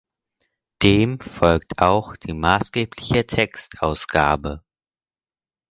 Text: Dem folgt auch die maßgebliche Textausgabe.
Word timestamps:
Dem 0.81 1.19
folgt 1.19 1.77
auch 1.79 2.17
die 2.17 2.33
maßgebliche 2.33 3.27
Textausgabe. 3.27 4.63